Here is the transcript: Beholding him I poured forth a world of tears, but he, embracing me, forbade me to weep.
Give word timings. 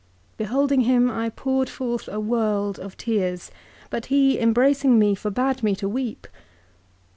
Beholding 0.35 0.81
him 0.81 1.11
I 1.11 1.29
poured 1.29 1.69
forth 1.69 2.07
a 2.07 2.19
world 2.19 2.79
of 2.79 2.97
tears, 2.97 3.51
but 3.91 4.07
he, 4.07 4.39
embracing 4.39 4.97
me, 4.97 5.13
forbade 5.13 5.61
me 5.61 5.75
to 5.75 5.87
weep. 5.87 6.25